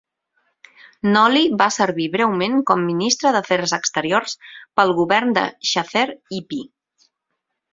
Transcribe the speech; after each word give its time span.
Noli 1.09 1.43
va 1.61 1.67
servir 1.75 2.07
breument 2.15 2.57
com 2.71 2.81
Ministre 2.87 3.33
d"afers 3.35 3.75
exteriors 3.79 4.35
pel 4.81 4.95
govern 5.01 5.37
de 5.41 5.45
Xhafer 5.73 6.07
Ypi. 6.41 6.63